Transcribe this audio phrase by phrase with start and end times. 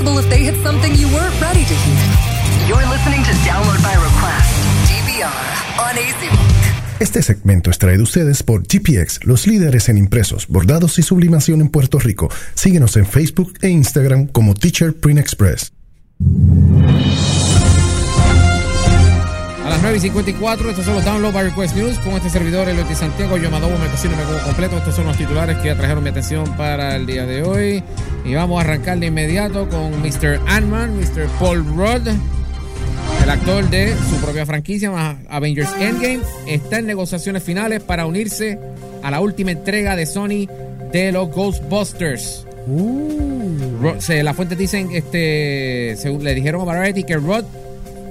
[0.00, 2.68] possible if they hit something you weren't ready to hear.
[2.68, 4.50] You're listening to Download by Request,
[4.88, 5.28] DVR,
[5.78, 10.98] on AC Este segmento es traído a ustedes por GPX, los líderes en impresos, bordados
[10.98, 12.28] y sublimación en Puerto Rico.
[12.54, 15.72] Síguenos en Facebook e Instagram como Teacher Print Express.
[19.82, 21.98] Las 9 y 54, estos son los Download by Request News.
[22.00, 24.76] Con este servidor, Eliotti Santiago, yo Madobo, me cocino, me como completo.
[24.78, 27.82] Estos son los titulares que atrajeron mi atención para el día de hoy.
[28.24, 30.38] Y vamos a arrancar de inmediato con Mr.
[30.48, 31.26] Ant-Man, Mr.
[31.38, 32.08] Paul Rudd,
[33.22, 36.20] el actor de su propia franquicia, Avengers Endgame.
[36.46, 38.58] Está en negociaciones finales para unirse
[39.02, 40.46] a la última entrega de Sony
[40.92, 42.44] de los Ghostbusters.
[43.98, 47.44] Se- las fuentes dicen, este, según le dijeron a Variety que Rod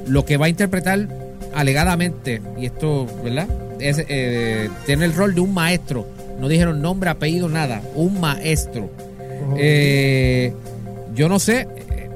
[0.07, 3.47] lo que va a interpretar alegadamente, y esto, ¿verdad?
[3.79, 6.05] Es, eh, tiene el rol de un maestro.
[6.39, 7.81] No dijeron nombre, apellido, nada.
[7.95, 8.89] Un maestro.
[9.57, 10.53] Eh,
[11.15, 11.61] yo no sé.
[11.89, 12.09] eh,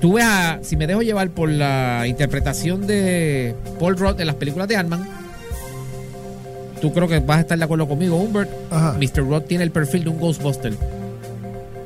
[0.00, 0.58] Tú ves a.
[0.62, 5.06] Si me dejo llevar por la interpretación de Paul Rudd en las películas de Ant-Man,
[6.80, 8.50] tú creo que vas a estar de acuerdo conmigo, Humbert.
[8.98, 9.18] Mr.
[9.26, 10.72] Rudd tiene el perfil de un Ghostbuster.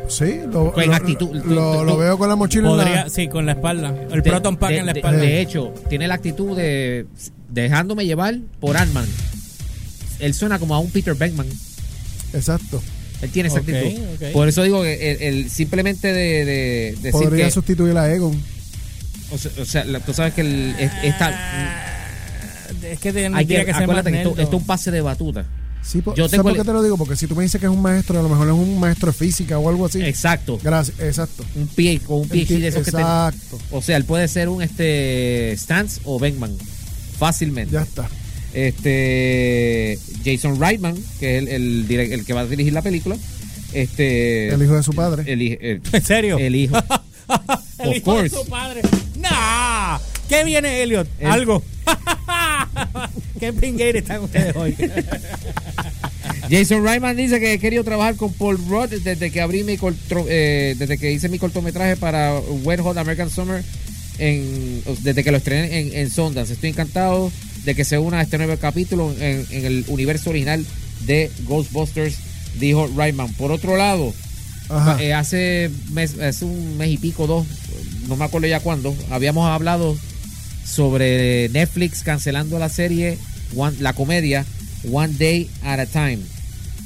[0.08, 1.34] Sí, lo, Con lo- actitud.
[1.34, 3.94] lo- Tú- lo tú- veo con la mochila en la- Podría, sí, con la espalda.
[4.12, 5.20] El De- Proton Pack de- en la de- espalda.
[5.20, 7.06] De, hecho, tiene la actitud de
[7.50, 9.06] dejándome llevar por Ant-Man.
[10.20, 11.46] Él suena como a un Peter Beckman.
[12.32, 12.82] Exacto.
[13.22, 14.00] Él tiene esa actitud.
[14.32, 17.50] Por eso digo que el, el- simplemente de, de decir Podría que.
[17.50, 18.40] sustituir a Egon.
[19.32, 21.82] O sea, o sea, la- tú sabes que el, es- esta.
[22.82, 25.44] Es que tiene que, que ser más acuérdate que esto es un pase de batuta.
[25.82, 26.96] Sí, Yo ¿sabes tengo por qué te lo digo?
[26.96, 29.12] Porque si tú me dices que es un maestro, a lo mejor es un maestro
[29.12, 30.02] de física o algo así.
[30.02, 30.58] Exacto.
[30.62, 31.44] Gracias, exacto.
[31.54, 33.58] Un pie con un PhD de esos que te- Exacto.
[33.70, 36.56] O sea, él puede ser un este Stance o Beckman.
[37.18, 37.72] Fácilmente.
[37.72, 38.08] Ya está.
[38.52, 43.16] este Jason Reitman, que es el, el, que va a dirigir la película.
[43.72, 45.24] Este, El hijo de su padre.
[45.30, 46.38] el, ¿En serio?
[46.38, 46.76] el hijo.
[47.78, 48.36] El of hijo de course.
[48.36, 48.80] su padre.
[49.20, 49.98] ¡Nah!
[50.28, 51.06] ¿Qué viene, Elliot?
[51.18, 51.62] El- Algo.
[53.40, 54.74] ¿Qué pingueira están ustedes hoy?
[56.50, 60.26] Jason Reitman dice que he querido trabajar con Paul Rudd desde que abrí mi corto-
[60.28, 63.62] eh, desde que hice mi cortometraje para Wet Hot American Summer
[64.18, 66.52] en, desde que lo estrené en, en Sundance.
[66.52, 67.32] Estoy encantado
[67.64, 70.64] de que se una a este nuevo capítulo en, en el universo original
[71.04, 72.16] de Ghostbusters,
[72.60, 73.32] dijo Reitman.
[73.34, 74.12] Por otro lado.
[74.98, 77.46] Eh, hace, mes, hace un mes y pico, dos,
[78.08, 79.96] no me acuerdo ya cuándo, habíamos hablado
[80.66, 83.18] sobre Netflix cancelando la serie,
[83.54, 84.44] One- la comedia
[84.90, 86.18] One Day at a Time.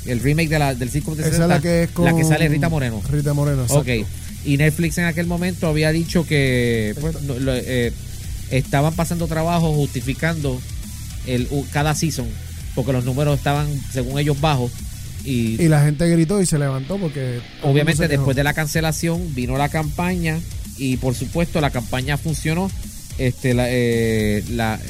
[0.06, 2.24] El remake de la, del Circo de Esa es la que es con la que
[2.24, 3.02] sale Rita Moreno.
[3.10, 3.80] Rita Moreno, exacto.
[3.92, 4.06] Ok.
[4.44, 7.92] Y Netflix en aquel momento había dicho que pues, lo- eh,
[8.50, 10.60] estaban pasando trabajo justificando
[11.26, 12.26] el, cada season
[12.74, 14.70] porque los números estaban, según ellos, bajos.
[15.24, 17.40] Y, Y la gente gritó y se levantó porque.
[17.62, 20.38] obviamente después de la cancelación vino la campaña
[20.78, 22.70] y por supuesto la campaña funcionó.
[23.20, 24.80] Este, la, eh, la,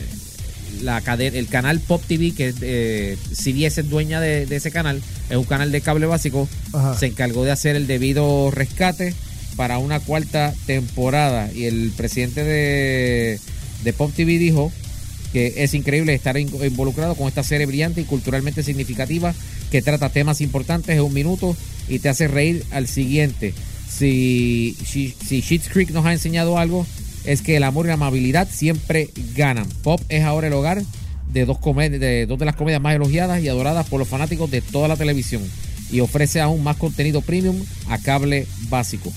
[0.82, 5.02] la cadena, el canal Pop TV, que eh, CBS es dueña de, de ese canal,
[5.28, 6.96] es un canal de cable básico, Ajá.
[6.96, 9.12] se encargó de hacer el debido rescate
[9.56, 11.50] para una cuarta temporada.
[11.52, 13.40] Y el presidente de,
[13.82, 14.72] de Pop TV dijo
[15.32, 19.34] que es increíble estar in- involucrado con esta serie brillante y culturalmente significativa
[19.72, 21.56] que trata temas importantes en un minuto
[21.88, 23.54] y te hace reír al siguiente.
[23.88, 26.86] Si, si, si Schitt's Creek nos ha enseñado algo,
[27.24, 29.66] es que el amor y la amabilidad siempre ganan.
[29.82, 30.82] Pop es ahora el hogar
[31.32, 34.60] de dos, de dos de las comedias más elogiadas y adoradas por los fanáticos de
[34.62, 35.42] toda la televisión
[35.92, 37.56] y ofrece aún más contenido premium
[37.88, 39.12] a cable básico.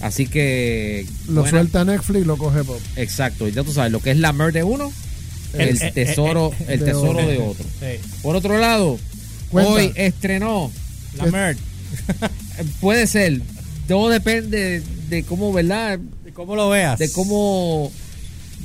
[0.00, 1.06] Así que...
[1.28, 2.80] Lo buena- suelta Netflix, lo coge Pop.
[2.96, 4.92] Exacto, y ya tú sabes, lo que es la mer de uno,
[5.54, 7.28] el, El- eh, tesoro, eh, el de tesoro otro.
[7.28, 7.64] de otro.
[7.80, 8.08] Sí.
[8.22, 8.98] Por otro lado,
[9.50, 9.70] Cuenta.
[9.72, 10.70] hoy estrenó,
[11.16, 11.56] La ¿Qué- Merd.
[12.80, 13.40] puede ser,
[13.86, 15.98] todo depende de cómo, ¿verdad?
[16.34, 16.98] ¿Cómo lo veas?
[16.98, 17.90] De cómo,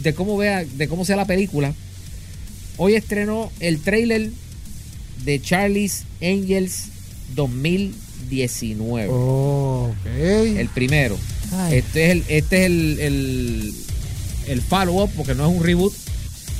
[0.01, 1.73] de cómo vea, de cómo sea la película.
[2.77, 4.31] Hoy estrenó el trailer
[5.23, 6.85] de Charlie's Angels
[7.35, 9.09] 2019.
[9.11, 10.05] Oh, ok.
[10.05, 11.17] El primero.
[11.53, 11.77] Ay.
[11.77, 13.73] Este es el, este es el, el,
[14.47, 15.93] el follow-up, porque no es un reboot,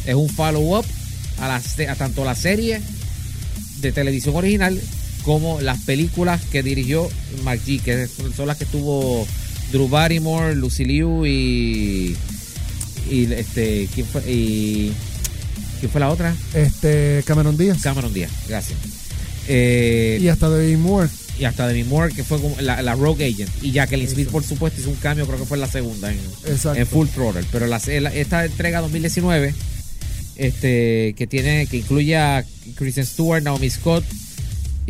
[0.06, 0.86] es un follow-up
[1.40, 2.82] a, la a tanto la serie
[3.80, 4.80] de televisión original
[5.24, 7.10] como las películas que dirigió
[7.44, 9.28] McGee, que son las que tuvo
[9.72, 12.16] Drew Barrymore, Lucy Liu y.
[13.10, 13.88] y este.
[13.94, 14.22] ¿Quién fue?
[14.32, 14.92] Y,
[15.80, 16.36] ¿Quién fue la otra?
[16.54, 17.82] Este, Cameron Díaz.
[17.82, 18.78] Cameron Díaz, gracias.
[19.48, 21.10] Eh, Y hasta David Moore.
[21.40, 23.50] y hasta Demi Moore, que fue como la, la Rogue Agent.
[23.64, 26.86] Y Jacqueline Smith, por supuesto, hizo un cambio, creo que fue en la segunda, en,
[26.88, 27.44] Full Throttle.
[27.52, 29.56] Pero la- esta entrega 2019,
[30.36, 32.46] este, que tiene, que incluye a
[32.76, 34.04] Kristen Stewart, Naomi Scott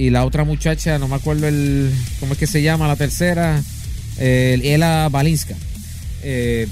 [0.05, 2.87] y la otra muchacha, no me acuerdo el, ¿cómo es que se llama?
[2.87, 3.61] La tercera,
[4.17, 5.55] eh, Ela Balinska.
[6.23, 6.67] Eh,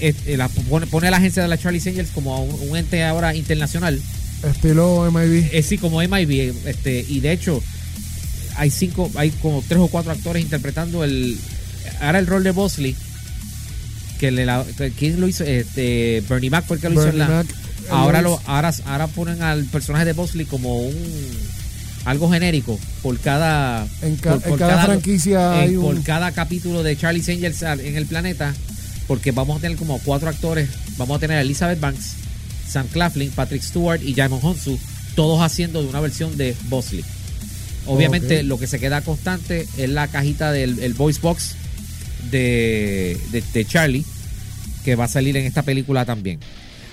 [0.00, 3.04] eh, la- pone, pone a la agencia de la Charlie Angels como un, un ente
[3.04, 4.00] ahora internacional.
[4.42, 5.50] Estilo MIB.
[5.52, 6.54] Es sí, como MIB.
[6.64, 7.62] Este, y de hecho,
[8.56, 11.36] hay cinco, hay como tres o cuatro actores interpretando el.
[12.00, 12.96] Ahora el rol de Bosley.
[14.18, 14.64] Que le la-
[14.98, 15.44] ¿Quién lo hizo?
[15.44, 17.28] Este, Bernie Mac fue el que lo hizo en la.
[17.28, 17.46] Mac,
[17.90, 20.94] ahora, lo, ahora, ahora ponen al personaje de Bosley como un.
[22.04, 23.86] Algo genérico por cada.
[24.02, 27.60] En, ca- por- por en cada, franquicia en- hay por cada capítulo de Charlie's Angels
[27.62, 28.54] en el planeta,
[29.06, 30.68] porque vamos a tener como cuatro actores.
[30.96, 32.14] Vamos a tener a Elizabeth Banks,
[32.68, 34.78] Sam Claflin, Patrick Stewart y Jaimon Honsu,
[35.14, 37.04] todos haciendo de una versión de Bosley.
[37.86, 41.54] Obviamente, lo que se queda constante es la cajita del el voice box
[42.30, 44.04] de, de, de Charlie,
[44.84, 46.38] que va a salir en esta película también.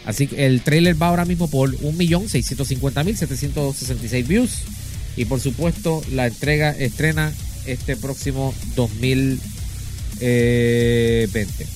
[0.06, 4.52] Así que el trailer va ahora mismo por 1.650.766 views.
[5.18, 7.34] Y por supuesto, la entrega estrena
[7.66, 11.68] este próximo 2020.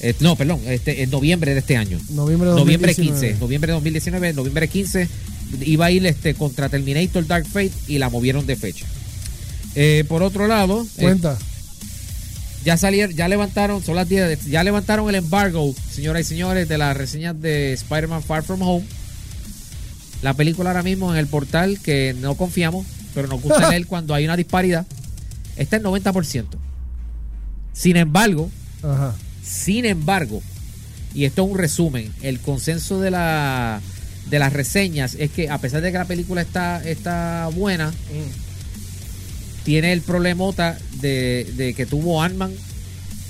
[0.00, 1.98] Eh, no, perdón, este, en noviembre de este año.
[2.10, 3.28] Noviembre de Noviembre 2019.
[3.28, 3.40] 15.
[3.40, 5.08] Noviembre de 2019, noviembre 15.
[5.62, 8.86] Iba a ir este, contra Terminator Dark Fate y la movieron de fecha.
[9.74, 11.38] Eh, por otro lado, eh, Cuenta.
[12.64, 16.78] ya salieron, ya levantaron, son las 10, ya levantaron el embargo, señoras y señores, de
[16.78, 18.84] las reseñas de Spider-Man Far From Home.
[20.22, 24.14] La película ahora mismo en el portal que no confiamos, pero nos gusta leer cuando
[24.14, 24.86] hay una disparidad,
[25.56, 26.46] está en 90%.
[27.72, 28.50] Sin embargo,
[28.82, 29.14] Ajá.
[29.44, 30.42] sin embargo,
[31.14, 33.80] y esto es un resumen, el consenso de la
[34.30, 37.92] de las reseñas es que a pesar de que la película está, está buena,
[39.64, 42.52] tiene el problemota de, de que tuvo Ant-Man,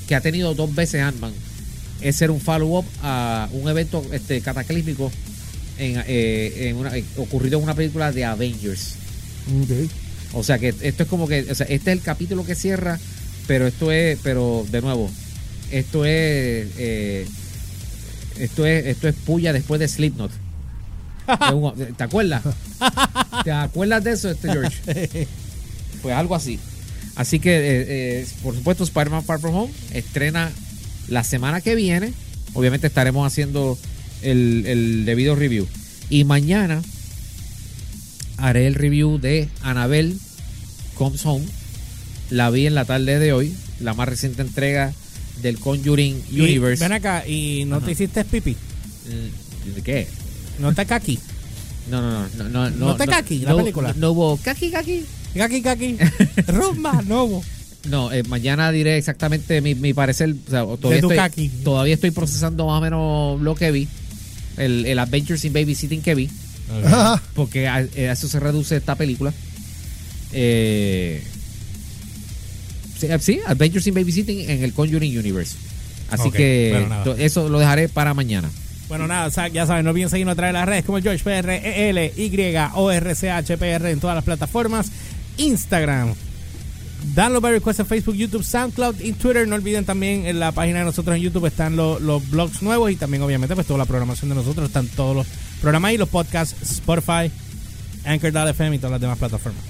[0.09, 1.33] que ha tenido dos veces Ant-Man.
[2.01, 5.11] Es ser un follow-up a un evento este, cataclísmico
[5.79, 8.95] en, eh, en una- eh, ocurrido en una película de Avengers.
[10.33, 12.99] O sea que esto es como que, o sea, este es el capítulo que cierra,
[13.47, 15.11] pero esto es, pero de nuevo,
[15.71, 17.27] esto es, eh,
[18.39, 20.31] esto es, esto es puya después de Slipknot.
[21.97, 22.43] ¿Te acuerdas?
[23.45, 25.27] ¿Te acuerdas de eso, este George?
[26.03, 26.61] Pues algo así.
[27.17, 30.53] Así que, eh, eh, por supuesto, Spider-Man Far From Home estrena
[31.09, 32.13] la semana que viene.
[32.55, 33.77] Obviamente estaremos haciendo
[34.23, 35.67] el, el debido review.
[36.11, 36.83] Y mañana
[38.37, 40.15] haré el review de Annabelle
[40.95, 41.45] Comes Home.
[42.31, 44.93] La vi en la tarde de hoy, la más reciente entrega
[45.43, 46.83] del Conjuring Y Universe.
[46.85, 48.53] ven acá, y no te hiciste pipi.
[49.07, 50.07] Mm, ¿De qué?
[50.59, 51.19] No te caqui.
[51.91, 52.45] No, no, no.
[52.49, 53.95] No, no, ¿No te caqui la no- película?
[53.97, 55.05] No, hubo caqui, caqui.
[55.35, 55.97] Caqui, caqui.
[56.49, 57.41] Rumba, no.
[57.89, 60.35] No, eh, mañana diré exactamente mi, mi parecer.
[60.47, 61.49] O sea, todavía, estoy, kaki.
[61.65, 63.89] todavía estoy procesando más o menos lo que vi.
[64.59, 66.31] El, el Adventures in Babysitting que vi.
[67.35, 69.33] Porque a, eh, a eso se reduce esta película.
[70.33, 71.23] Eh,
[72.99, 75.57] sí, eh, sí, Adventures in Babysitting en el Conjuring Universe.
[76.11, 78.51] Así que bueno, eso lo dejaré para mañana.
[78.89, 81.01] Bueno, nada, o sea, ya saben, no olviden seguirnos a través de las redes como
[81.01, 84.91] George PR, EL, Y, O, R, C, H, P, R en todas las plataformas.
[85.37, 86.15] Instagram.
[87.15, 89.47] Download by request en Facebook, YouTube, SoundCloud y Twitter.
[89.47, 92.91] No olviden también en la página de nosotros en YouTube están los, los blogs nuevos
[92.91, 94.67] y también obviamente pues toda la programación de nosotros.
[94.67, 95.27] Están todos los
[95.61, 97.31] programas y los podcasts, Spotify,
[98.05, 99.63] Anchor.fm y todas las demás plataformas.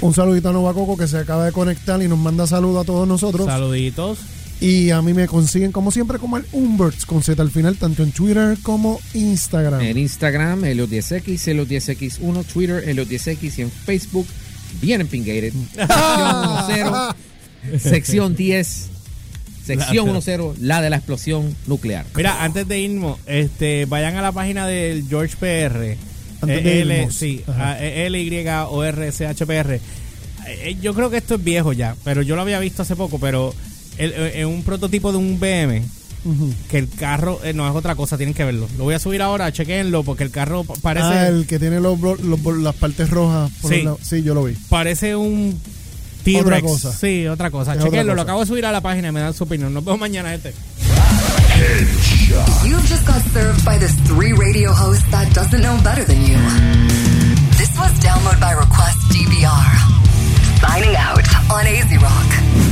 [0.00, 2.86] Un saludito a Nova Coco que se acaba de conectar y nos manda saludos a
[2.86, 3.46] todos nosotros.
[3.46, 4.18] Saluditos.
[4.60, 8.02] Y a mí me consiguen como siempre como el Umberts con Z al final, tanto
[8.02, 9.80] en Twitter como Instagram.
[9.80, 14.26] En Instagram, Helios10X, Helios10X1, Twitter, Helios10X y en Facebook,
[14.80, 15.52] bien empingated.
[17.78, 18.88] Sección 10, sección 10,
[19.64, 22.06] sección 10, la de la explosión nuclear.
[22.16, 25.96] Mira, antes de irnos, este, vayan a la página del George PR.
[26.42, 27.14] Antes de Eh, L, irnos.
[27.14, 27.72] sí, Ajá.
[27.72, 29.74] a- L, Y, O, R, C, H, P, R.
[29.74, 29.80] Eh,
[30.46, 33.18] eh, Yo creo que esto es viejo ya, pero yo lo había visto hace poco,
[33.18, 33.54] pero
[33.98, 35.82] eh, en un prototipo de un BM,
[36.70, 38.68] Que el carro, eh, no es otra cosa, tienen que verlo.
[38.76, 41.80] Lo voy a subir ahora, chequenlo, porque el carro pa- parece, Ah, el que tiene
[41.80, 43.50] los, los bol- las partes rojas.
[43.62, 43.84] por Sí.
[44.02, 44.54] sí, yo lo vi.
[44.68, 45.58] parece un
[46.24, 46.44] T-Rex.
[46.44, 46.92] Otra cosa.
[46.92, 47.72] Sí, otra cosa.
[47.72, 49.72] Es otra Chequenlo, lo acabo de subir a la página y me dan su opinión.
[49.72, 50.52] Nos vemos mañana, este.
[52.64, 56.36] You've just got served by this three radio host that doesn't know better than you.
[57.58, 59.78] This was Download by Request DVR.
[60.60, 62.69] Signing out on AZ Rock.